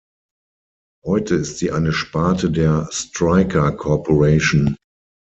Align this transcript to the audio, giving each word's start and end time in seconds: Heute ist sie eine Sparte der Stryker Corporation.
Heute 1.05 1.35
ist 1.35 1.59
sie 1.59 1.71
eine 1.71 1.93
Sparte 1.93 2.49
der 2.49 2.89
Stryker 2.91 3.71
Corporation. 3.71 4.75